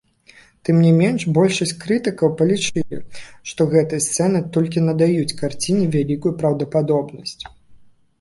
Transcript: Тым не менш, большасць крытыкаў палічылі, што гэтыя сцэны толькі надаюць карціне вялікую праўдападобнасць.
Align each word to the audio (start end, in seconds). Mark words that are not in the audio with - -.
Тым 0.67 0.75
не 0.83 0.91
менш, 1.01 1.23
большасць 1.37 1.73
крытыкаў 1.83 2.31
палічылі, 2.39 2.97
што 3.49 3.67
гэтыя 3.73 4.03
сцэны 4.07 4.41
толькі 4.55 4.83
надаюць 4.87 5.37
карціне 5.43 5.85
вялікую 5.97 6.33
праўдападобнасць. 6.41 7.37